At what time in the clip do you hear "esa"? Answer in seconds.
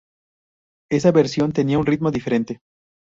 0.89-1.11